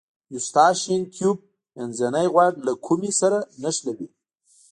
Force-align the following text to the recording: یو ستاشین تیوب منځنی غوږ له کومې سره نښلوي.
یو 0.31 0.39
ستاشین 0.47 1.01
تیوب 1.13 1.37
منځنی 1.75 2.27
غوږ 2.33 2.53
له 2.67 2.73
کومې 2.85 3.11
سره 3.19 3.37
نښلوي. 3.61 4.07